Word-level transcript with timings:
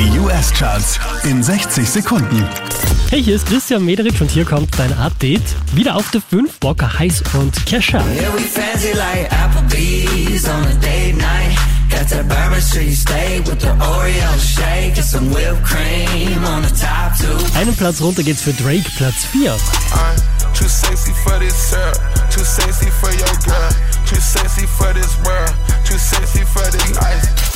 Die 0.00 0.18
US-Charts 0.18 0.98
in 1.24 1.42
60 1.42 1.86
Sekunden. 1.86 2.48
Hey, 3.10 3.22
hier 3.22 3.36
ist 3.36 3.44
Christian 3.44 3.84
Mederich 3.84 4.18
und 4.22 4.30
hier 4.30 4.46
kommt 4.46 4.70
dein 4.78 4.90
Update. 4.94 5.42
Wieder 5.74 5.94
auf 5.94 6.10
der 6.10 6.22
5 6.22 6.56
Walker 6.62 6.98
Heiß 6.98 7.22
und 7.34 7.66
Kesha. 7.66 7.98
Yeah, 7.98 8.32
we 8.34 8.40
fancy 8.40 8.94
like 8.94 9.30
Applebee's 9.30 10.48
on 10.48 10.64
a 10.64 10.72
date 10.80 11.18
night. 11.18 11.54
Got 11.90 12.08
that 12.08 12.26
Bourbon 12.30 12.62
Street 12.62 12.94
steak 12.94 13.46
with 13.46 13.60
the 13.60 13.68
Oreo 13.78 14.38
shake 14.38 14.96
and 14.96 15.04
some 15.04 15.28
whipped 15.34 15.62
cream 15.64 16.42
on 16.46 16.62
the 16.62 16.70
top 16.70 17.12
two. 17.18 17.58
Einen 17.58 17.76
Platz 17.76 18.00
runter 18.00 18.22
geht's 18.22 18.40
für 18.40 18.54
Drake, 18.54 18.88
Platz 18.96 19.26
4. 19.32 19.54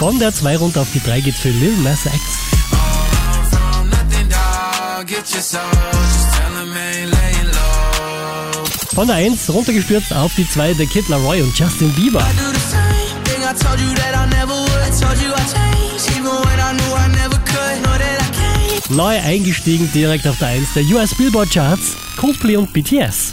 Von 0.00 0.18
der 0.18 0.32
2 0.32 0.56
runter 0.56 0.80
auf 0.80 0.90
die 0.94 1.02
3 1.02 1.20
geht's 1.20 1.40
für 1.40 1.50
Lil 1.50 1.76
Nas 1.82 2.06
X. 2.06 2.16
Von 8.94 9.06
der 9.06 9.16
1 9.16 9.50
runtergestürzt 9.50 10.14
auf 10.14 10.34
die 10.36 10.48
2 10.48 10.72
der 10.72 10.86
Kid 10.86 11.06
Laroi 11.10 11.42
und 11.42 11.58
Justin 11.58 11.92
Bieber. 11.92 12.26
Neu 18.88 19.20
eingestiegen 19.20 19.92
direkt 19.92 20.26
auf 20.26 20.38
der 20.38 20.48
1 20.48 20.72
der 20.76 20.84
US 20.84 21.14
Billboard 21.14 21.50
Charts, 21.50 21.94
Coldplay 22.16 22.56
und 22.56 22.72
BTS. 22.72 23.32